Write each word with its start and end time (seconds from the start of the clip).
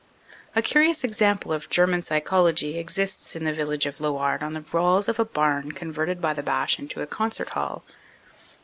A 0.55 0.63
curious 0.63 1.03
example 1.03 1.53
of 1.53 1.69
German 1.69 2.01
psychology 2.01 2.79
exists 2.79 3.35
in 3.35 3.43
the 3.43 3.53
village 3.53 3.85
of 3.85 4.01
Lewarde 4.01 4.41
on 4.41 4.53
the 4.55 4.65
walls 4.73 5.07
of 5.07 5.19
a 5.19 5.25
barn 5.25 5.73
converted 5.73 6.19
by 6.19 6.33
the 6.33 6.41
Boche 6.41 6.79
into 6.79 7.03
a 7.03 7.05
concert 7.05 7.49
hall. 7.49 7.83